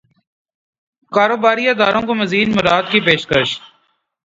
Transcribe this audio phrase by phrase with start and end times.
[1.11, 3.49] کاروباری اداروں کو مزید مراعات کی پیشکش